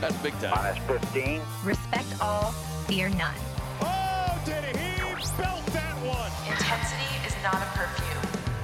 [0.00, 0.76] That's big time.
[0.86, 1.42] Minus 15.
[1.64, 2.52] Respect all,
[2.86, 3.34] fear none.
[3.80, 5.02] Oh, did he
[5.36, 6.30] belt that one?
[6.48, 8.18] Intensity is not a perfume.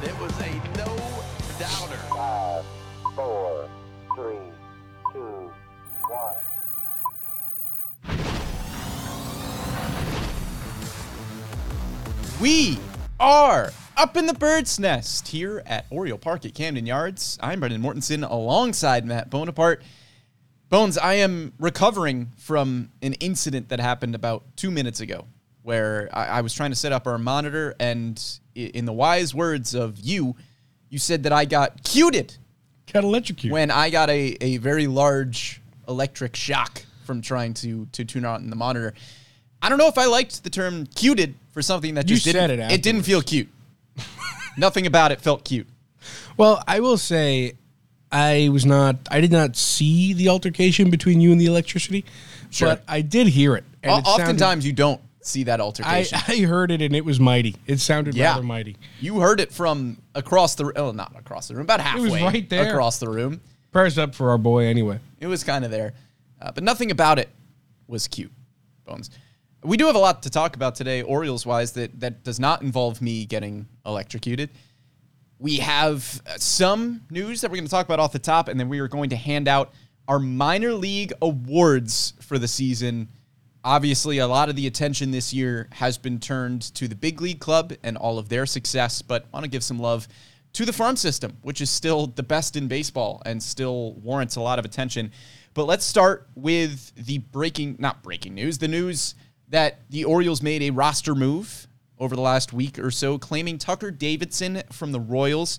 [0.05, 0.95] It was a no
[1.59, 1.97] doubter.
[2.15, 2.65] Five,
[3.17, 3.69] four,
[4.15, 4.37] three,
[5.12, 5.51] two,
[6.09, 6.37] one.
[12.41, 12.79] We
[13.19, 17.39] are up in the bird's nest here at Oriole Park at Camden Yards.
[17.43, 19.82] I'm Brendan Mortensen alongside Matt Bonaparte.
[20.71, 25.27] Bones, I am recovering from an incident that happened about two minutes ago
[25.62, 28.23] where I, I was trying to set up our monitor, and
[28.55, 30.37] in the wise words of you,
[30.91, 32.37] you said that I got cuted
[32.93, 33.52] Got electrocuted.
[33.52, 38.51] when I got a, a very large electric shock from trying to to tune on
[38.51, 38.95] the monitor.
[39.62, 42.49] I don't know if I liked the term cuted for something that You just didn't
[42.49, 43.49] said it it didn't feel cute.
[44.57, 45.66] Nothing about it felt cute.
[46.37, 47.55] Well, I will say,
[48.14, 48.96] I was not.
[49.10, 52.04] I did not see the altercation between you and the electricity,
[52.50, 52.68] Sure.
[52.68, 53.64] but I did hear it.
[53.82, 56.18] And O- it sounded- Oftentimes you don't see that I, altercation.
[56.29, 57.56] I heard it and it was mighty.
[57.66, 58.30] It sounded Yeah.
[58.32, 58.76] rather mighty.
[59.01, 62.23] you heard it from across the oh not across the room, about halfway It was
[62.23, 62.71] right there.
[62.71, 63.40] across the room.
[63.73, 65.00] Prayers up for our boy anyway.
[65.21, 65.94] It was kind of there,
[66.41, 67.28] uh, but nothing about it
[67.88, 68.31] was cute.
[68.87, 69.10] Bones.
[69.62, 71.72] We do have a lot to talk about today, Orioles wise.
[71.72, 74.50] That that does not involve me getting electrocuted.
[75.44, 78.59] We have uh, some news that we're going to talk about off the top, and
[78.59, 79.75] then we are going to hand out
[80.09, 83.10] our minor league awards for the season.
[83.62, 87.41] Obviously, a lot of the attention this year has been turned to the big league
[87.41, 90.09] club and all of their success, but I want to give some love
[90.54, 94.41] to the farm system, which is still the best in baseball and still warrants a
[94.41, 95.12] lot of attention.
[95.53, 99.15] But let's start with the breaking, not breaking news, the news
[99.48, 101.69] that the Orioles made a roster move
[102.05, 105.59] over the last week or so, claiming Tucker Davidson from the Royals.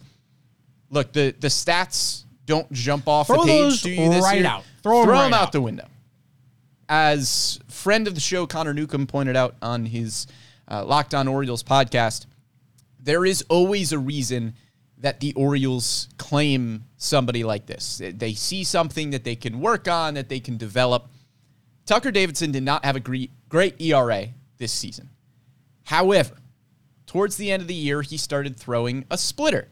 [0.90, 4.48] Look, the the stats don't jump off Throw the page to you this right year.
[4.48, 4.64] out.
[4.84, 5.88] Throw Throw right them out the window
[6.88, 10.28] as friend of the show Connor Newcomb pointed out on his
[10.70, 12.26] uh, Locked On Orioles podcast,
[13.00, 14.54] there is always a reason
[15.00, 17.98] that the Orioles claim somebody like this.
[17.98, 21.08] They- They see something that they can work on, that they can develop.
[21.86, 24.28] Tucker Davidson did not have a great, great ERA
[24.58, 25.10] this season.
[25.84, 26.36] However,
[27.16, 29.70] towards the end of the year, he started throwing a splitter.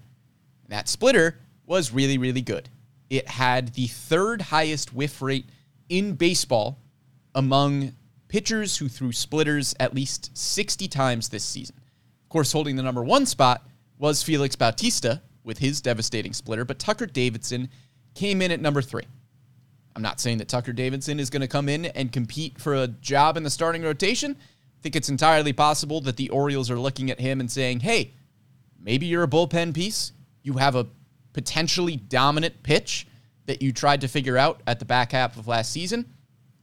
[0.69, 2.69] That splitter was really, really good.
[3.09, 5.49] It had the third highest whiff rate
[5.89, 6.79] in baseball
[7.35, 7.91] among
[8.29, 11.75] pitchers who threw splitters at least 60 times this season.
[12.23, 13.67] Of course, holding the number one spot
[13.97, 17.67] was Felix Bautista with his devastating splitter, but Tucker Davidson
[18.15, 19.03] came in at number three.
[19.97, 22.87] I'm not saying that Tucker Davidson is going to come in and compete for a
[22.87, 24.37] job in the starting rotation.
[24.83, 28.11] Think it's entirely possible that the Orioles are looking at him and saying, hey,
[28.77, 30.11] maybe you're a bullpen piece.
[30.43, 30.87] You have a
[31.31, 33.07] potentially dominant pitch
[33.45, 36.13] that you tried to figure out at the back half of last season.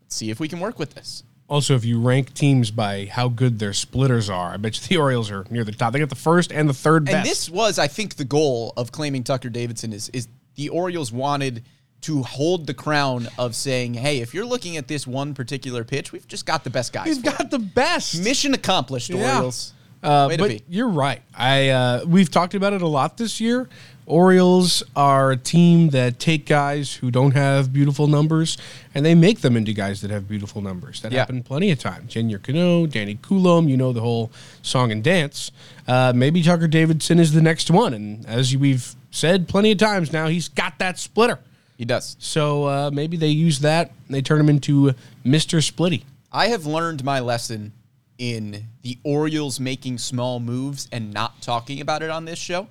[0.03, 1.25] Let's see if we can work with this.
[1.49, 5.03] Also, if you rank teams by how good their splitters are, I bet you the
[5.03, 5.93] Orioles are near the top.
[5.93, 7.17] They got the first and the third best.
[7.17, 11.11] And this was, I think, the goal of claiming Tucker Davidson is is the Orioles
[11.11, 11.65] wanted
[12.03, 16.13] to hold the crown of saying, hey, if you're looking at this one particular pitch,
[16.13, 17.07] we've just got the best guys.
[17.07, 18.23] We've for it." got the best.
[18.23, 19.35] mission accomplished, Yeah.
[19.37, 19.75] Orioles.
[20.03, 20.63] Uh, Way to but be.
[20.67, 21.21] you're right.
[21.37, 23.69] I uh, we've talked about it a lot this year.
[24.07, 28.59] Orioles are a team that take guys who don't have beautiful numbers
[28.95, 31.01] and they make them into guys that have beautiful numbers.
[31.03, 31.21] That Yeah.
[31.21, 32.15] happened plenty of times.
[32.15, 35.53] Yennier Cano, Danny Coulombe, you know the whole song and dance.
[35.87, 40.13] Uh, maybe Tucker Davidson is the next one, and as we've said plenty of times
[40.13, 41.39] now, he's got that splitter.
[41.81, 42.15] He does.
[42.19, 44.93] So uh, maybe they use that and they turn him into
[45.25, 46.03] Mister Splitty.
[46.31, 47.73] I have learned my lesson
[48.19, 52.69] in the Orioles making small moves and not talking about it on this show.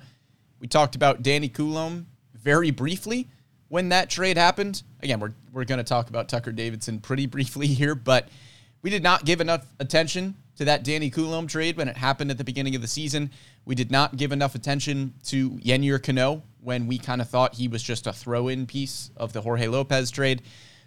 [0.60, 2.06] We talked about Danny Coulombe
[2.36, 3.28] very briefly
[3.70, 4.84] when that trade happened.
[5.02, 8.30] Again, we're, we're going to talk about Tucker Davidson pretty briefly here, but
[8.84, 12.38] we did not give enough attention to that Danny Coulombe trade when it happened at
[12.38, 13.32] the beginning of the season.
[13.64, 17.70] We did not give enough attention to Yennier Cano when we kind of thought he
[17.70, 20.42] was just a throw in piece of the Jorge Lopez trade.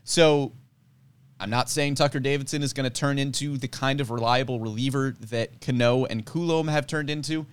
[0.05, 0.53] So
[1.41, 5.17] I'm not saying Tucker Davidson is going to turn into the kind of reliable reliever
[5.31, 7.47] that Cano and Coulombe have turned into.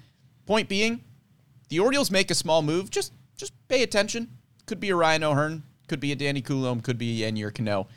[0.46, 1.06] Point being,
[1.70, 2.90] the Orioles make a small move.
[2.90, 4.28] Just just pay attention.
[4.66, 7.88] Could be a Ryan O'Hearn, could be a Danny Coulombe, could be a Yennier Cano.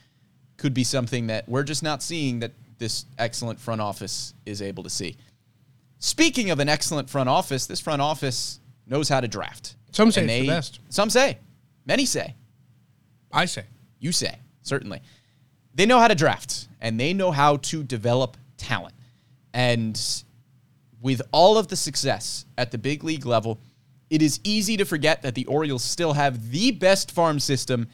[0.59, 2.53] Could be something that we're just not seeing that
[2.83, 5.17] this excellent front office is able to see.
[6.01, 8.59] Speaking of an excellent front office, this front office
[8.89, 9.77] knows how to draft.
[9.93, 10.81] Some say it's the best.
[10.89, 11.39] Some say.
[11.87, 12.35] Many say.
[13.31, 13.67] I say.
[14.01, 15.01] You say, certainly.
[15.73, 18.95] They know how to draft and they know how to develop talent.
[19.55, 19.97] And
[21.01, 23.61] with all of the success at the big league level,
[24.11, 27.87] it is easy to forget that the Orioles still have the best farm system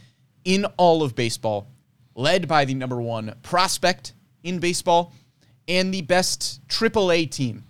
[0.45, 1.69] in all of baseball.
[2.15, 5.13] led by the number one prospect in baseball
[5.67, 7.65] and the best AAA team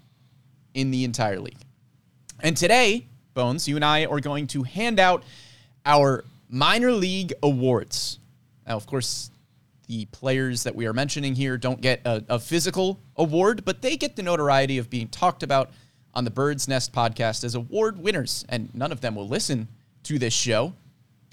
[0.74, 1.58] in the entire league.
[2.40, 5.22] And today, Bones, you and I are going to hand out
[5.84, 8.18] our minor league awards.
[8.66, 9.30] Now, of course,
[9.86, 13.96] the players that we are mentioning here don't get a, a physical award, but they
[13.96, 15.70] get the notoriety of being talked about
[16.14, 18.44] on the Bird's Nest podcast as award winners.
[18.48, 19.68] And none of them will listen
[20.04, 20.74] to this show.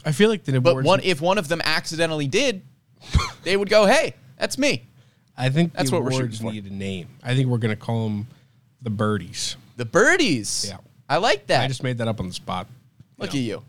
[0.06, 2.62] I feel like the But one, if one of them accidentally did,
[3.44, 4.86] they would go, hey, that's me.
[5.38, 6.52] I think That's the what we're shooting awards for.
[6.52, 7.08] need a name.
[7.24, 8.28] I think we're going to call them
[8.82, 9.58] the Birdies.
[9.78, 10.66] The birdies.
[10.70, 10.78] Yeah.
[11.10, 11.62] I like that.
[11.64, 12.68] I just made that up on the spot.
[13.18, 13.64] Look at you.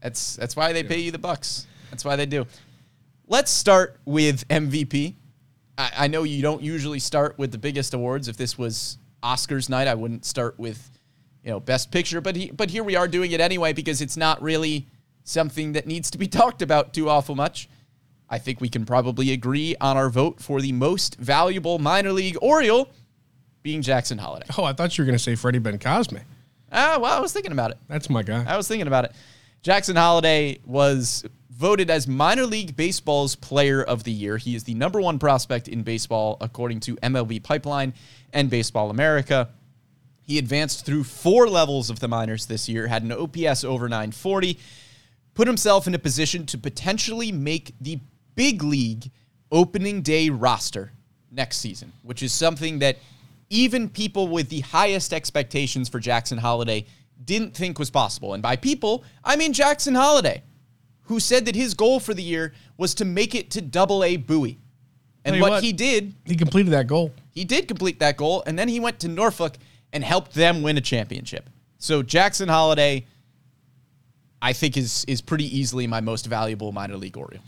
[0.00, 1.66] That's that's why they pay you the bucks.
[1.90, 2.46] That's why they do.
[3.26, 5.14] Let's start with MVP.
[5.76, 8.28] I, I know you don't usually start with the biggest awards.
[8.28, 10.90] If this was Oscars night, I wouldn't start with,
[11.44, 12.20] you know, Best Picture.
[12.20, 14.86] But he, but here we are doing it anyway because it's not really
[15.24, 17.68] something that needs to be talked about too awful much.
[18.30, 22.38] I think we can probably agree on our vote for the most valuable minor league
[22.40, 22.88] Oriole
[23.62, 24.46] being Jackson Holliday.
[24.56, 26.22] Oh, I thought you were going to say Freddie Bencosme.
[26.72, 27.78] Ah, well, I was thinking about it.
[27.88, 28.44] That's my guy.
[28.46, 29.12] I was thinking about it.
[29.62, 34.38] Jackson Holliday was voted as minor league baseball's player of the year.
[34.38, 37.92] He is the number one prospect in baseball, according to MLB Pipeline
[38.32, 39.50] and Baseball America.
[40.22, 44.58] He advanced through four levels of the minors this year, had an OPS over 940,
[45.34, 48.00] put himself in a position to potentially make the
[48.34, 49.10] big league
[49.52, 50.92] opening day roster
[51.30, 52.98] next season, which is something that
[53.50, 56.86] even people with the highest expectations for Jackson Holliday
[57.24, 58.34] didn't think was possible.
[58.34, 60.42] And by people, I mean Jackson Holliday,
[61.02, 64.16] who said that his goal for the year was to make it to double A
[64.16, 64.58] Bowie.
[65.24, 65.62] And what, what.
[65.62, 67.12] he did, he completed that goal.
[67.32, 69.56] he did complete that goal, and then he went to Norfolk
[69.92, 71.50] and helped them win a championship.
[71.78, 73.06] So Jackson Holliday,
[74.40, 77.42] I think, is is pretty easily my most valuable minor league Oriole.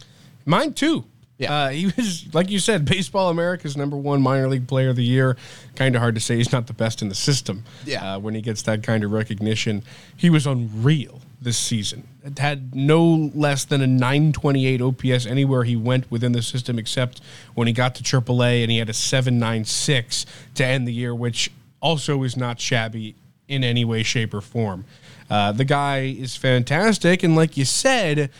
[0.44, 1.04] Mine too.
[1.38, 1.64] Yeah.
[1.64, 5.04] Uh, he was, like you said, Baseball America's number one minor league player of the
[5.04, 5.36] year.
[5.74, 7.64] Kind of hard to say he's not the best in the system.
[7.84, 8.14] Yeah.
[8.14, 9.82] Uh, when he gets that kind of recognition,
[10.16, 12.06] he was unreal this season.
[12.24, 17.20] It had no less than a 928 OPS anywhere he went within the system, except
[17.54, 21.50] when he got to AAA and he had a 796 to end the year, which
[21.80, 23.16] also is not shabby
[23.48, 24.84] in any way, shape, or form.
[25.28, 28.30] Uh, the guy is fantastic, and like you said,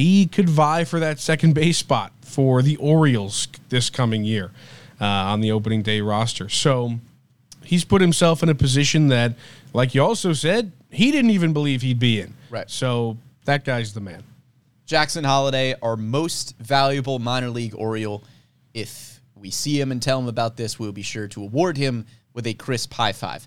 [0.00, 4.50] he could vie for that second base spot for the Orioles this coming year
[5.00, 6.48] uh, on the opening day roster.
[6.48, 6.94] So
[7.64, 9.34] he's put himself in a position that,
[9.72, 12.34] like you also said, he didn't even believe he'd be in.
[12.50, 12.68] Right.
[12.70, 14.22] So that guy's the man.
[14.86, 18.24] Jackson Holliday, our most valuable minor league Oriole.
[18.74, 22.06] If we see him and tell him about this, we'll be sure to award him
[22.34, 23.46] with a crisp high five.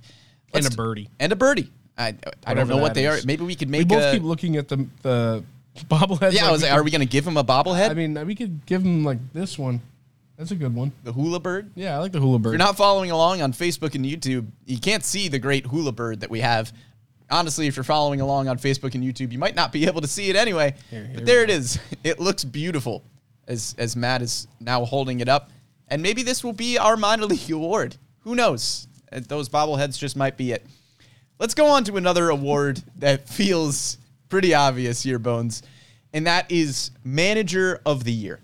[0.53, 1.09] And Let's- a birdie.
[1.19, 1.69] And a birdie.
[1.97, 2.15] I,
[2.45, 3.23] I don't know what they is.
[3.23, 3.27] are.
[3.27, 4.13] Maybe we could We make both a.
[4.13, 5.43] keep looking at the the
[5.89, 6.33] bobbleheads.
[6.33, 7.89] yeah, I was like, are we going to give him a bobblehead?
[7.89, 9.81] I mean, we could give him like this one.
[10.37, 10.91] That's a good one.
[11.03, 11.71] the hula bird?
[11.75, 12.49] Yeah, I like the hula bird.
[12.49, 15.91] If you're not following along on Facebook and YouTube, you can't see the great hula
[15.91, 16.73] bird that we have.
[17.29, 20.07] Honestly, if you're following along on Facebook and YouTube, you might not be able to
[20.07, 20.73] see it anyway.
[20.89, 21.79] Here- here but there it is.
[22.03, 23.03] It looks beautiful
[23.47, 25.49] as as Matt is now holding it up.
[25.87, 27.95] And maybe this will be our minor league award.
[28.21, 28.87] Who knows?
[29.11, 30.65] Uh, Those bobbleheads just might be it.
[31.39, 33.97] Let's go on to another award that feels
[34.33, 35.61] pretty obvious here, Bones.
[36.11, 38.39] And that is Manager of the Year.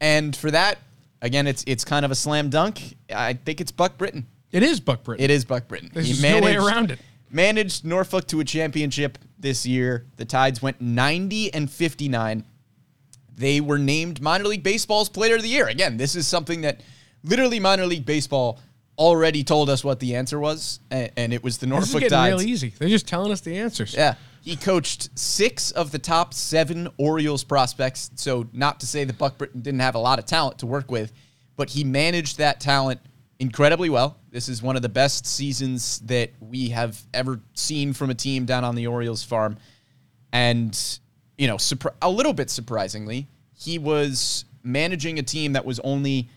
[0.00, 0.78] And for that,
[1.20, 2.96] again, it's it's kind of a slam dunk.
[3.12, 4.24] I think it's Buck Britton.
[4.52, 5.24] it is Buck Britton.
[5.24, 5.90] It is Buck Britton.
[5.92, 7.00] There's no way around it.
[7.28, 10.06] Managed Norfolk to a championship this year.
[10.14, 12.44] The Tides went 90 and 59.
[13.34, 15.66] They were named minor league baseball's player of the year.
[15.66, 16.82] Again, this is something that
[17.24, 18.60] literally minor league baseball
[18.96, 22.00] already told us what the answer was, and, and it was the This is Norfolk
[22.02, 22.42] getting Tides.
[22.44, 22.72] real easy.
[22.78, 23.92] They're just telling us the answers.
[23.94, 24.14] Yeah.
[24.42, 28.10] He coached six of the top seven Orioles prospects.
[28.14, 30.90] So, not to say that Buck Britton didn't have a lot of talent to work
[30.90, 31.12] with,
[31.56, 33.00] but he managed that talent
[33.38, 34.18] incredibly well.
[34.30, 38.44] This is one of the best seasons that we have ever seen from a team
[38.44, 39.58] down on the Orioles farm.
[40.32, 40.78] And,
[41.36, 41.58] you know,
[42.00, 46.28] a little bit surprisingly, he was managing a team that was only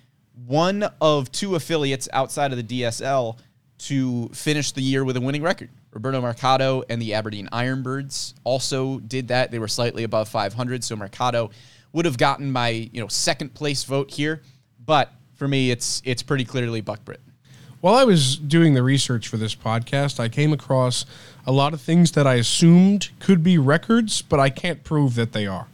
[0.46, 3.38] one of two affiliates outside of the DSL
[3.78, 5.70] to finish the year with a winning record.
[5.94, 9.52] Roberto Mercado and the Aberdeen Ironbirds also did that.
[9.52, 11.52] They were slightly above 500, so Mercado
[11.92, 14.42] would have gotten my you know second place vote here.
[14.86, 17.34] But for me, it's it's pretty clearly Buck Britton.
[17.82, 21.06] While I was doing the research for this podcast, I came across
[21.46, 25.34] a lot of things that I assumed could be records, but I can't prove that
[25.34, 25.68] they are.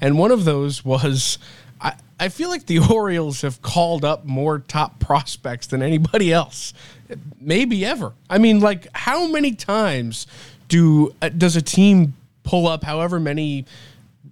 [0.00, 1.38] And one of those was
[1.80, 6.72] I, I feel like the Orioles have called up more top prospects than anybody else,
[7.40, 8.12] maybe ever.
[8.28, 10.26] I mean, like, how many times
[10.68, 13.64] do uh, does a team pull up however many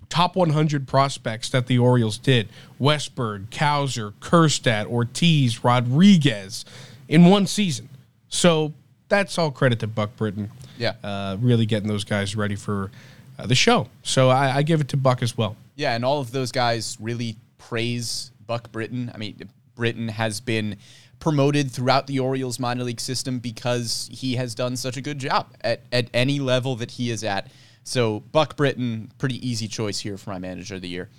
[0.09, 2.49] top 100 prospects that the Orioles did
[2.79, 6.65] Westburg, Cowser, Kjerstad, Ortiz, Rodriguez
[7.09, 7.89] in one season.
[8.29, 8.73] So
[9.09, 10.51] that's all credit to Buck Britton.
[10.77, 10.95] Yeah.
[11.03, 12.91] Uh, really getting those guys ready for
[13.39, 13.89] uh, the show.
[14.03, 15.57] So I, I give it to Buck as well.
[15.77, 19.11] Yeah, and all of those guys really praise Buck Britton.
[19.15, 20.77] I mean, Britton has been
[21.23, 25.55] promoted throughout the Orioles minor league system because he has done such a good job
[25.61, 27.49] at, at any level that he is at.
[27.85, 31.11] So Buck Britton, pretty easy choice here for my manager of the year.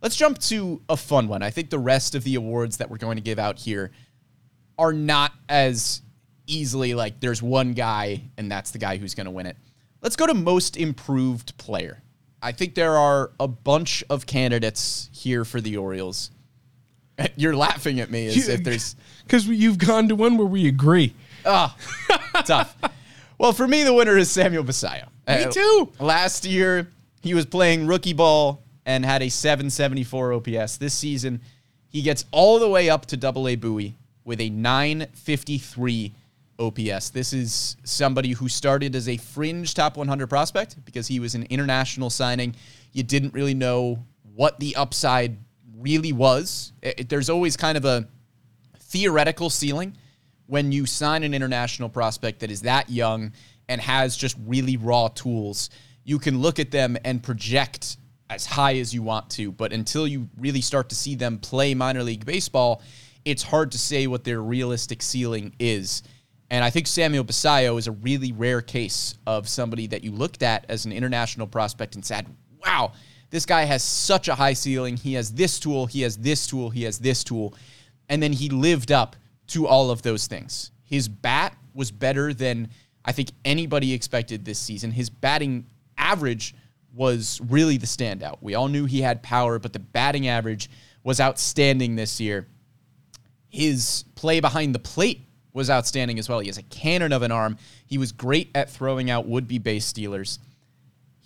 [0.00, 1.42] Let's jump to a fun one.
[1.42, 3.90] I think the rest of the awards that we're going to give out here
[4.78, 6.00] are not as
[6.46, 9.58] easily like there's one guy and that's the guy who's going to win it.
[10.00, 12.02] Let's go to most improved player.
[12.40, 16.30] I think there are a bunch of candidates here for the Orioles.
[17.36, 21.14] You're laughing at me as if there's Because you've gone to one where we agree.
[21.46, 21.76] Ah,
[22.44, 22.76] tough.
[23.38, 25.06] Well, for me, the winner is Samuel Basallo.
[25.28, 25.92] Me Uh, too.
[25.98, 26.88] Last year,
[27.22, 30.76] he was playing rookie ball and had a 774 OPS.
[30.78, 31.40] This season,
[31.88, 36.12] he gets all the way up to double A Bowie with a 953
[36.58, 37.10] OPS.
[37.10, 41.44] This is somebody who started as a fringe top 100 prospect because he was an
[41.50, 42.54] international signing.
[42.92, 45.38] You didn't really know what the upside
[45.80, 46.72] really was.
[46.82, 48.06] It- it- there's always kind of a
[48.78, 49.96] theoretical ceiling
[50.46, 53.32] when you sign an international prospect that is that young
[53.68, 55.70] and has just really raw tools.
[56.04, 57.96] You can look at them and project
[58.28, 61.74] as high as you want to, but until you really start to see them play
[61.74, 62.82] minor league baseball,
[63.24, 66.02] it's hard to say what their realistic ceiling is.
[66.50, 70.42] And I think Samuel Basallo is a really rare case of somebody that you looked
[70.42, 72.26] at as an international prospect and said,
[72.64, 72.92] wow,
[73.30, 74.96] this guy has such a high ceiling.
[74.96, 77.54] He has this tool, he has this tool, he has this tool.
[78.08, 79.16] And then he lived up
[79.48, 80.72] to all of those things.
[80.82, 82.68] His bat was better than
[83.04, 84.90] I think anybody expected this season.
[84.90, 86.54] His batting average
[86.94, 88.38] was really the standout.
[88.40, 90.68] We all knew he had power, but the batting average
[91.04, 92.46] was outstanding this year.
[93.48, 95.22] His play behind the plate
[95.52, 96.40] was outstanding as well.
[96.40, 97.58] He has a cannon of an arm.
[97.86, 100.38] He was great at throwing out would be base stealers.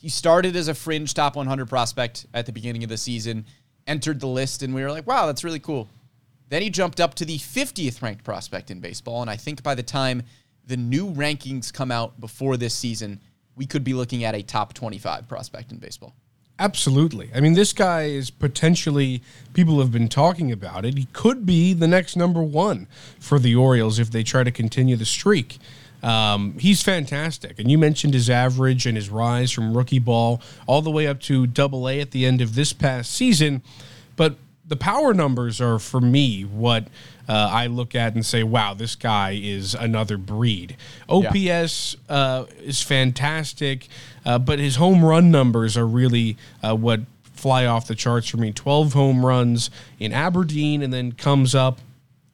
[0.05, 3.47] He started as a fringe top 100 prospect at the beginning of the season,
[3.87, 5.89] entered the list, and we were like, wow, that's really cool.
[6.51, 9.23] Then he jumped up to the 50th ranked prospect in baseball.
[9.23, 10.23] And I think by the time
[10.67, 13.19] the new rankings come out before this season,
[13.57, 16.15] we could be looking at a top 25 prospect in baseball.
[16.59, 17.31] Absolutely.
[17.35, 19.23] I mean, this guy is potentially,
[19.55, 20.99] people have been talking about it.
[20.99, 24.97] He could be the next number one for the Orioles if they try to continue
[24.97, 25.57] the streak.
[26.05, 27.59] Um, he's fantastic.
[27.59, 31.19] And you mentioned his average and his rise from rookie ball all the way up
[31.23, 33.63] to double A at the end of this past season.
[34.15, 36.89] But the power numbers are, for me, what
[37.27, 40.77] uh, I look at and say, wow, this guy is another breed.
[41.09, 43.89] OPS uh, is fantastic,
[44.27, 47.01] uh, but his home run numbers are really uh, what
[47.33, 48.53] fly off the charts for me.
[48.53, 51.79] 12 home runs in Aberdeen, and then comes up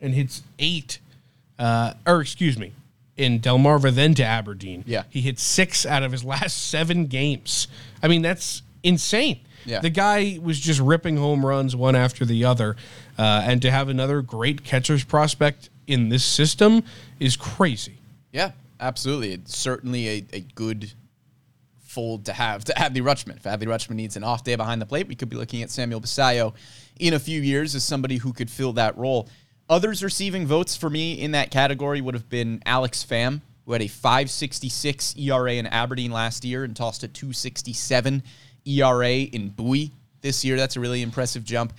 [0.01, 0.99] and hits eight,
[1.59, 2.73] uh, or excuse me,
[3.21, 4.83] in Delmarva, then to Aberdeen.
[4.87, 5.05] Yeah.
[5.11, 7.69] He hit six out of his last seven games.
[8.03, 9.41] I mean, that's insane.
[9.67, 9.81] Yeah.
[9.81, 12.77] The guy was just ripping home runs one after the other.
[13.19, 16.83] Uh, and to have another great catcher's prospect in this system
[17.19, 17.99] is crazy.
[18.33, 19.33] Yeah, absolutely.
[19.33, 20.93] It's certainly a, a good
[21.83, 23.37] fold to have to Adley Rutschman.
[23.37, 25.71] If Adley Rutschman needs an off day behind the plate, we could be looking at
[25.71, 26.55] Samuel Basallo
[26.99, 29.29] in a few years as somebody who could fill that role.
[29.71, 33.81] Others receiving votes for me in that category would have been Alex Pham, who had
[33.81, 38.25] a 566 ERA in Aberdeen last year and tossed a 267
[38.67, 40.57] ERA in Bowie this year.
[40.57, 41.73] That's a really impressive jump.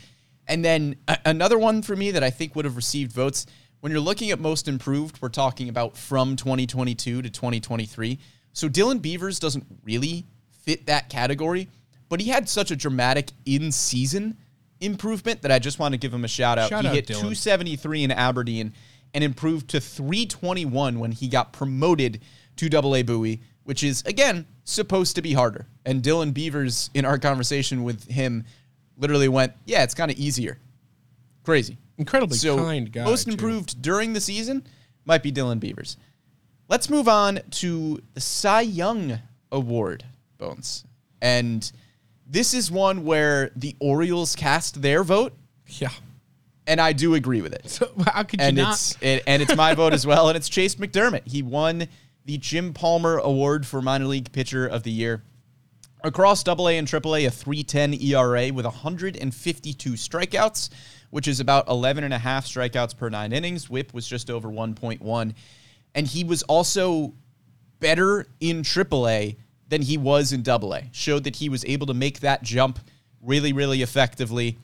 [0.47, 3.45] And then a- another one for me that I think would have received votes
[3.81, 8.19] when you're looking at most improved, we're talking about from 2022 to 2023.
[8.53, 10.23] So Dylan Beavers doesn't really
[10.63, 11.67] fit that category,
[12.07, 14.37] but he had such a dramatic in season
[14.81, 16.69] improvement that I just want to give him a shout out.
[16.69, 17.19] Shout he out, hit Dylan.
[17.19, 18.73] 273 in Aberdeen
[19.13, 22.21] and improved to 321 when he got promoted
[22.57, 25.67] to Double A Bowie, which is again supposed to be harder.
[25.85, 28.45] And Dylan Beavers in our conversation with him
[28.97, 30.59] literally went, "Yeah, it's kind of easier."
[31.43, 31.77] Crazy.
[31.97, 33.03] Incredibly so kind guy.
[33.03, 33.31] Most too.
[33.31, 34.63] improved during the season
[35.05, 35.97] might be Dylan Beavers.
[36.67, 39.19] Let's move on to the Cy Young
[39.51, 40.05] Award,
[40.37, 40.85] Bones.
[41.21, 41.69] And
[42.31, 45.33] this is one where the Orioles cast their vote,
[45.67, 45.89] Yeah.
[46.65, 47.63] and I do agree with it.
[47.69, 48.73] So how could you And not?
[48.75, 51.27] it's it, and it's my vote as well, and it's Chase McDermott.
[51.27, 51.87] He won
[52.25, 55.21] the Jim Palmer Award for minor league pitcher of the year.
[56.03, 60.69] Across AA and AAA, a 310 ERA with 152 strikeouts,
[61.11, 63.69] which is about 11 and a half strikeouts per nine innings.
[63.69, 65.33] Whip was just over 1.1.
[65.93, 67.13] And he was also
[67.79, 69.35] better in AAA
[69.71, 70.83] than he was in double A.
[70.91, 72.77] Showed that he was able to make that jump
[73.21, 74.57] really, really effectively.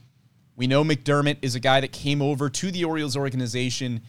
[0.57, 4.01] We know McDermott is a guy that came over to the Orioles organization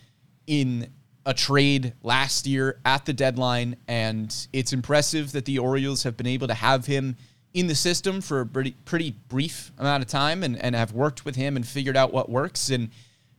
[0.49, 0.89] in
[1.25, 6.27] a trade last year at the deadline, and it's impressive that the Orioles have been
[6.27, 7.17] able to have him
[7.55, 11.25] in the system for a pretty, pretty brief amount of time and, and have worked
[11.25, 12.71] with him and figured out what works.
[12.71, 12.91] And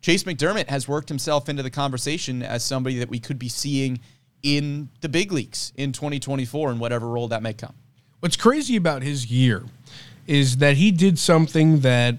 [0.02, 4.00] Chase McDermott has worked himself into the conversation as somebody that we could be seeing
[4.44, 7.74] in the big leagues in 2024 in whatever role that may come.
[8.20, 9.64] What's crazy about his year
[10.28, 12.16] is that he did something that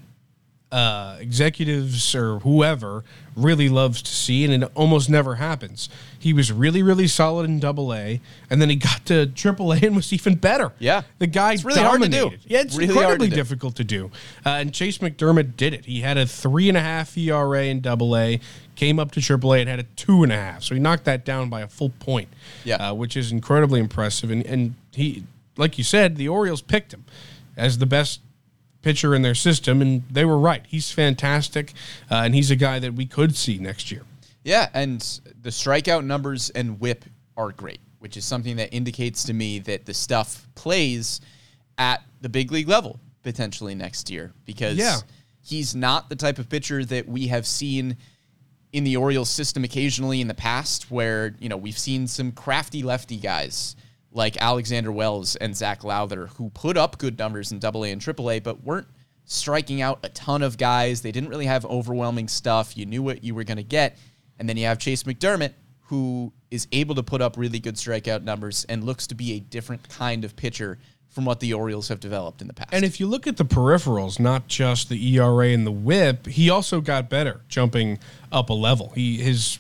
[0.73, 3.03] uh, executives or whoever
[3.35, 5.89] really loves to see, and it almost never happens.
[6.19, 9.79] He was really, really solid in Double A, and then he got to Triple A
[9.79, 10.73] and was even better.
[10.79, 11.03] Yeah.
[11.19, 12.31] the guy It's really hard to do.
[12.47, 13.35] Yeah, it's Really to incredibly do.
[13.37, 14.13] difficult to do.
[14.47, 15.87] Uh, and Chase McDermott did it.
[15.87, 18.39] He had a three and a half ERA in Double A,
[18.81, 20.63] came up to Triple A and had a two and a half.
[20.65, 22.29] So he knocked that down by a full point.
[22.65, 22.77] Yeah.
[22.77, 24.31] uh, which is incredibly impressive.
[24.31, 25.25] And and he,
[25.57, 27.05] like you said, the Orioles picked him
[27.57, 28.21] as the best
[28.83, 30.63] pitcher in their system, and they were right.
[30.67, 31.75] He's fantastic,
[32.11, 34.03] uh, and he's a guy that we could see next year.
[34.43, 35.01] Yeah, and
[35.43, 37.05] the strikeout numbers and whip
[37.37, 41.21] are great, which is something that indicates to me that the stuff plays
[41.77, 44.97] at the big league level potentially next year because Yeah.
[45.43, 47.99] he's not the type of pitcher that we have seen
[48.73, 52.83] in the Orioles system occasionally in the past where, you know, we've seen some crafty
[52.83, 53.77] lefty guys
[54.13, 58.01] like Alexander Wells and Zach Lowther who put up good numbers in double A and
[58.01, 58.89] triple A, but weren't
[59.25, 61.03] striking out a ton of guys.
[61.03, 62.77] They didn't really have overwhelming stuff.
[62.77, 63.97] You knew what you were going to get.
[64.39, 68.23] And then you have Chase McDermott, who is able to put up really good strikeout
[68.23, 70.79] numbers and looks to be a different kind of pitcher
[71.11, 72.71] from what the Orioles have developed in the past.
[72.73, 76.49] And if you look at the peripherals, not just the ERA and the WHIP, he
[76.49, 77.99] also got better jumping
[78.31, 78.93] up a level.
[78.95, 79.59] He his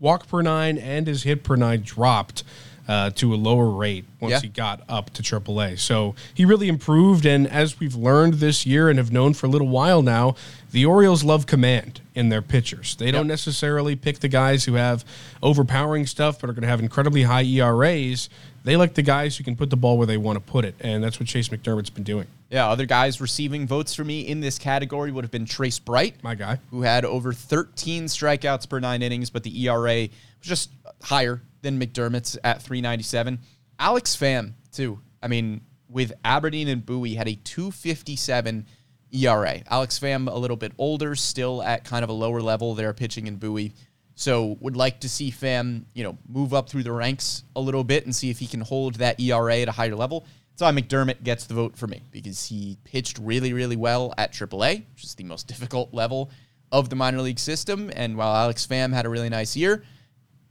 [0.00, 2.44] walk per nine and his hit per nine dropped
[2.88, 4.40] uh, to a lower rate once Yeah.
[4.40, 5.78] he got up to AAA.
[5.78, 7.26] So he really improved.
[7.26, 10.34] And as we've learned this year and have known for a little while now,
[10.72, 12.96] the Orioles love command in their pitchers.
[12.96, 15.04] They don't necessarily pick the guys who have
[15.42, 18.28] overpowering stuff but are going to have incredibly high ERAs.
[18.64, 20.74] They like the guys who can put the ball where they want to put it,
[20.80, 22.26] and that's what Chase McDermott's been doing.
[22.50, 26.22] yeah, other guys receiving votes for me in this category would have been Trace Bright,
[26.22, 26.58] My guy.
[26.70, 30.08] who had over 13 strikeouts per nine innings, but the ERA was
[30.42, 30.70] just
[31.02, 33.38] higher than McDermott's at 397.
[33.78, 35.00] Alex Pham, too.
[35.22, 38.66] I mean, with Aberdeen and Bowie, had a 257
[39.12, 39.62] ERA.
[39.70, 43.26] Alex Pham, a little bit older, still at kind of a lower level there pitching
[43.26, 43.72] in Bowie.
[44.14, 47.84] So would like to see Pham, you know, move up through the ranks a little
[47.84, 50.26] bit and see if he can hold that ERA at a higher level.
[50.50, 54.32] That's why McDermott gets the vote for me because he pitched really, really well at
[54.32, 56.30] AAA, which is the most difficult level
[56.72, 57.92] of the minor league system.
[57.94, 59.84] And while Alex Pham had a really nice year,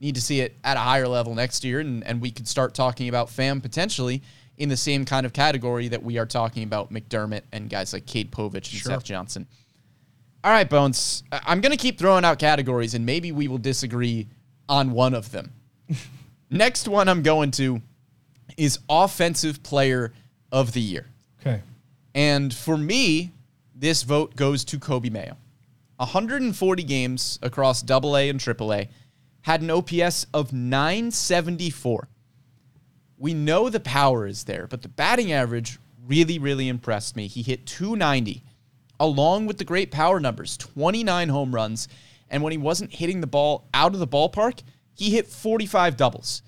[0.00, 2.74] need to see it at a higher level next year, and, and we could start
[2.74, 4.22] talking about Pham potentially
[4.56, 8.06] in the same kind of category that we are talking about McDermott and guys like
[8.06, 8.92] Cade Povich and Sure.
[8.92, 9.46] Seth Johnson.
[10.44, 11.22] All right, Bones.
[11.32, 14.28] I'm going to keep throwing out categories, and maybe we will disagree
[14.68, 15.52] on one of them.
[16.50, 17.82] Next one I'm going to
[18.56, 20.12] is Offensive Player
[20.50, 21.06] of the Year.
[21.40, 21.60] Okay.
[22.14, 23.32] And for me,
[23.74, 25.36] this vote goes to Coby Mayo.
[25.98, 28.88] 140 games across Double AA and AAA,
[29.48, 32.06] had an OPS of 974.
[33.16, 37.28] We know the power is there, but the batting average really, really impressed me.
[37.28, 38.44] He hit 290,
[39.00, 41.88] along with the great power numbers 29 home runs.
[42.28, 44.60] And when he wasn't hitting the ball out of the ballpark,
[44.92, 46.42] he hit 45 doubles.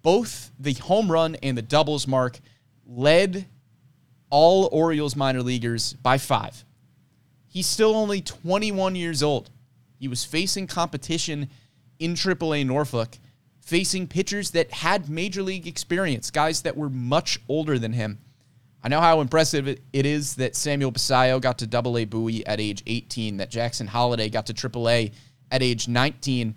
[0.00, 2.40] Both the home run and the doubles mark
[2.86, 3.44] led
[4.30, 6.64] all Orioles minor leaguers by five.
[7.46, 9.50] He's still only 21 years old.
[9.98, 11.50] He was facing competition
[11.98, 13.18] in AAA Norfolk,
[13.60, 18.18] facing pitchers that had major league experience, guys that were much older than him.
[18.82, 22.60] I know how impressive it is that Samuel Basallo got to Double A Bowie at
[22.60, 25.12] age 18, that Jackson Holliday got to AAA
[25.50, 26.54] at age 19.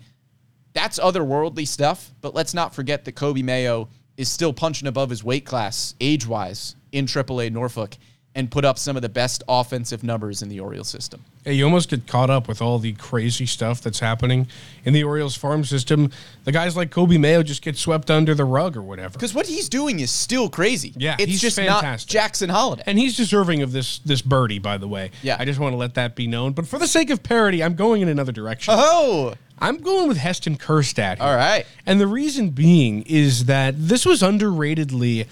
[0.72, 5.24] That's otherworldly stuff, but let's not forget that Coby Mayo is still punching above his
[5.24, 7.96] weight class age wise in AAA Norfolk
[8.34, 11.24] and put up some of the best offensive numbers in the Orioles system.
[11.44, 14.46] Yeah, you almost get caught up with all the crazy stuff that's happening
[14.84, 16.12] in the Orioles farm system.
[16.44, 19.14] The guys like Coby Mayo just get swept under the rug or whatever.
[19.14, 20.92] Because what he's doing is still crazy.
[20.96, 22.08] Yeah, it's he's just fantastic.
[22.08, 22.84] not Jackson Holliday.
[22.86, 25.10] And he's deserving of this this birdie, by the way.
[25.22, 25.36] Yeah.
[25.38, 26.52] I just want to let that be known.
[26.52, 28.74] But for the sake of parody, I'm going in another direction.
[28.76, 31.16] oh, I'm going with Heston Kjerstad.
[31.16, 31.26] Here.
[31.26, 31.66] All right.
[31.84, 35.26] And the reason being is that this was underratedly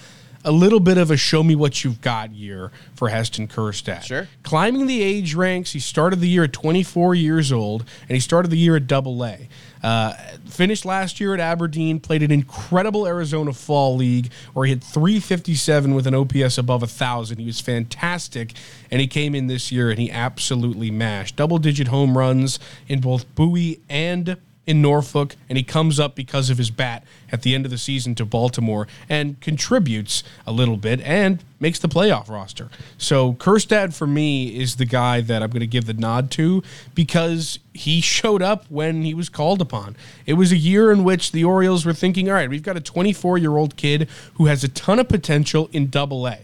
[0.48, 4.02] a little bit of a show me what you've got year for Heston Kjerstad.
[4.02, 4.28] Sure.
[4.42, 8.50] Climbing the age ranks, he started the year at 24 years old, and he started
[8.50, 9.46] the year at double A.
[9.82, 10.14] Uh,
[10.46, 15.94] finished last year at Aberdeen, played an incredible Arizona Fall League where he had 357
[15.94, 17.38] with an OPS above 1,000.
[17.38, 18.54] He was fantastic,
[18.90, 21.36] and he came in this year and he absolutely mashed.
[21.36, 22.58] Double digit home runs
[22.88, 27.02] in both Bowie and in Norfolk, and he comes up because of his bat
[27.32, 31.78] at the end of the season to Baltimore and contributes a little bit and makes
[31.78, 32.68] the playoff roster.
[32.98, 36.62] So Kjerstad for me is the guy that I'm going to give the nod to
[36.94, 39.96] because he showed up when he was called upon.
[40.26, 42.80] It was a year in which the Orioles were thinking, all right, we've got a
[42.80, 46.40] 24 year old kid who has a ton of potential in double A.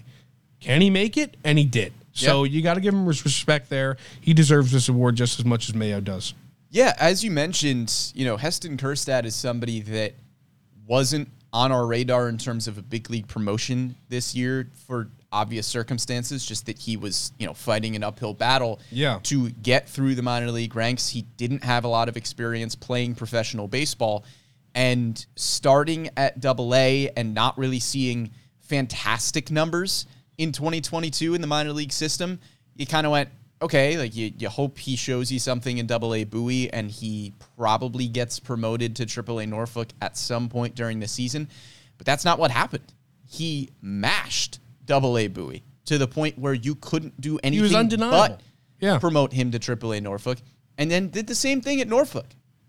[0.61, 1.37] Can he make it?
[1.45, 1.93] And he did.
[2.15, 3.99] So you got to give him respect there.
[4.21, 6.33] He deserves this award just as much as Mayo does.
[6.75, 10.15] Yeah, as you mentioned, you know, Heston Kjerstad is somebody that
[10.89, 15.69] wasn't on our radar in terms of a big league promotion this year for obvious
[15.69, 19.21] circumstances, just that he was, you know, fighting an uphill battle Yeah.
[19.23, 21.09] to get through the minor league ranks.
[21.11, 24.25] He didn't have a lot of experience playing professional baseball
[24.75, 30.07] and starting at double A and not really seeing fantastic numbers
[30.39, 32.41] in 2022 in the minor league system.
[32.75, 33.29] You kind of went,
[33.63, 37.33] okay, like you, you hope he shows you something in double A Bowie and he
[37.57, 41.49] probably gets promoted to triple A Norfolk at some point during the season.
[41.97, 42.93] But that's not what happened.
[43.27, 47.75] He mashed double A Bowie to the point where you couldn't do anything He was
[47.75, 48.17] undeniable.
[48.37, 48.41] but
[48.81, 48.99] Yeah.
[48.99, 50.39] promote him to Triple A Norfolk,
[50.79, 52.27] and then did the same thing at Norfolk.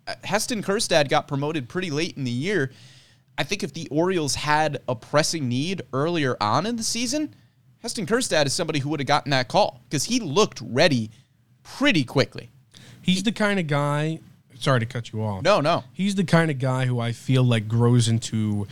[0.08, 2.72] Uh, Heston Kjerstad got promoted pretty late in the year.
[3.38, 7.34] I think if the Orioles had a pressing need earlier on in the season,
[7.86, 11.12] Heston Kjerstad is somebody who would have gotten that call because he looked ready
[11.62, 12.50] pretty quickly.
[13.04, 14.22] He's the kind of guy.
[14.58, 15.44] Sorry to cut you off.
[15.44, 15.84] No, no.
[15.94, 18.66] He's the kind of guy who I feel like grows into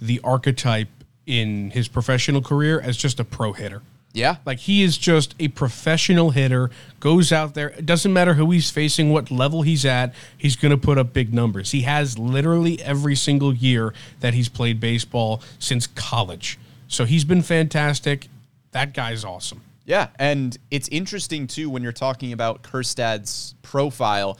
[0.00, 0.86] the archetype
[1.26, 3.82] in his professional career as just a pro hitter.
[4.12, 4.36] Yeah.
[4.46, 7.70] Like he is just a professional hitter, goes out there.
[7.70, 11.12] It doesn't matter who he's facing, what level he's at, he's going to put up
[11.12, 11.72] big numbers.
[11.72, 16.56] He has literally every single year that he's played baseball since college.
[16.86, 18.28] So he's been fantastic.
[18.72, 19.62] That guy's awesome.
[19.84, 24.38] Yeah, and it's interesting too when you're talking about Kjerstad's profile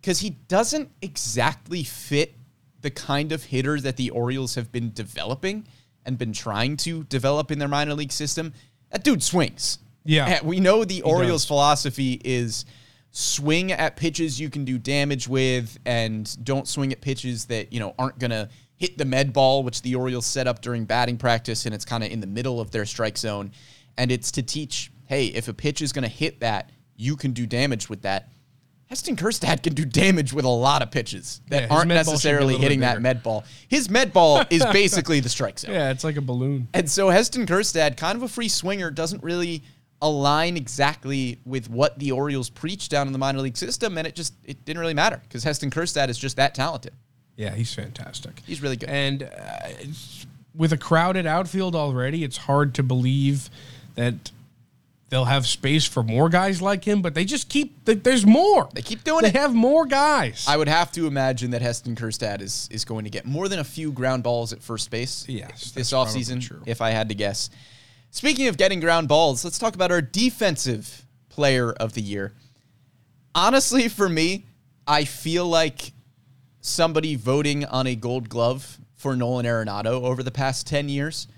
[0.00, 2.36] because he doesn't exactly fit
[2.82, 5.66] the kind of hitter that the Orioles have been developing
[6.04, 8.52] and been trying to develop in their minor league system.
[8.90, 9.80] That dude swings.
[10.04, 10.26] Yeah.
[10.26, 11.48] And we know the Orioles' does.
[11.48, 12.64] philosophy is
[13.10, 17.80] swing at pitches you can do damage with and don't swing at pitches that, you
[17.80, 21.16] know, aren't going to hit the med ball, which the Orioles set up during batting
[21.16, 23.52] practice and it's kind of in the middle of their strike zone.
[23.98, 27.32] And it's to teach, hey, if a pitch is going to hit that, you can
[27.32, 28.30] do damage with that.
[28.86, 32.16] Heston Kjerstad can do damage with a lot of pitches that his aren't med ball
[32.16, 33.44] should be a necessarily hitting that med ball.
[33.66, 35.72] His med ball is basically the strike zone.
[35.72, 36.68] Yeah, it's like a balloon.
[36.72, 39.64] And so Heston Kjerstad, kind of a free swinger, doesn't really
[40.02, 44.14] align exactly with what the Orioles preach down in the minor league system, and it
[44.14, 46.92] just it didn't really matter because Heston Kjerstad is just that talented.
[47.36, 48.42] Yeah, he's fantastic.
[48.46, 48.88] He's really good.
[48.88, 49.68] And uh,
[50.54, 53.50] with a crowded outfield already, it's hard to believe
[53.94, 54.30] that
[55.08, 57.02] they'll have space for more guys like him.
[57.02, 58.68] But they just keep there's more.
[58.72, 59.36] They keep doing they it.
[59.36, 60.46] have more guys.
[60.48, 63.58] I would have to imagine that Heston Kjerstad is is going to get more than
[63.58, 65.28] a few ground balls at first base.
[65.28, 67.50] Yes, this offseason, if I had to guess.
[68.10, 72.32] Speaking of getting ground balls, let's talk about our defensive player of the year.
[73.34, 74.46] Honestly, for me,
[74.86, 75.92] I feel like
[76.66, 81.28] somebody voting on a gold glove for Nolan Arenado over the past 10 years.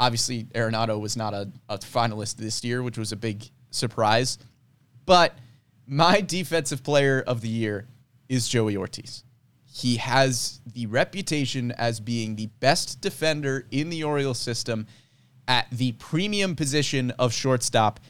[0.00, 4.38] Obviously, Arenado was not a, a finalist this year, which was a big surprise.
[5.04, 5.36] But
[5.86, 7.86] my defensive player of the year
[8.28, 9.24] is Joey Ortiz.
[9.66, 14.86] He has the reputation as being the best defender in the Orioles system
[15.46, 18.00] at the premium position of shortstop.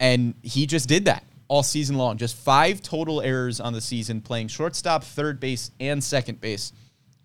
[0.00, 2.16] And he just did that all season long.
[2.16, 6.72] Just five total errors on the season, playing shortstop, third base, and second base.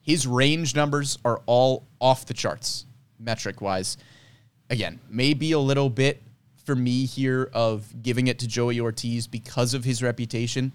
[0.02, 2.86] His range numbers are all off the charts,
[3.20, 3.98] metric wise.
[4.70, 6.22] Again, maybe a little bit
[6.66, 10.72] for me here of giving it to Joey Ortiz because of his reputation.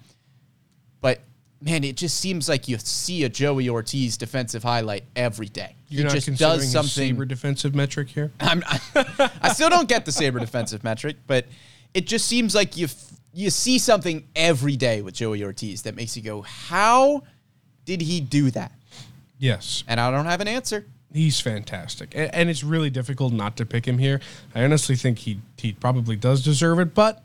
[1.00, 1.20] But
[1.60, 5.76] man, it just seems like you see a Joey Ortiz defensive highlight every day.
[5.88, 6.88] You're he not just does something.
[6.88, 8.32] saber defensive metric here.
[8.40, 8.62] I'm,
[8.94, 11.46] I still don't get the saber defensive metric, but
[11.94, 15.94] it just seems like you f- you see something every day with Joey Ortiz that
[15.96, 17.22] makes you go, "How
[17.84, 18.72] did he do that?"
[19.38, 20.86] Yes, And I don't have an answer.
[21.12, 24.20] he's fantastic, A- and it's really difficult not to pick him here.
[24.54, 27.22] I honestly think he he probably does deserve it, but